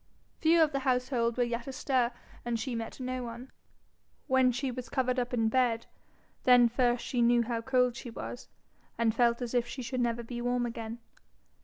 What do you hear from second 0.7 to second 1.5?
the household were